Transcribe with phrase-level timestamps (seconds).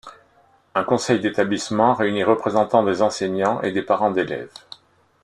[0.73, 4.49] Un Conseil d’Établissement réunit représentants des enseignants et des parents d’élèves.